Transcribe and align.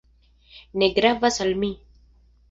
Ne 0.83 0.87
gravas 0.95 1.37
al 1.45 1.53
mi. 1.65 1.69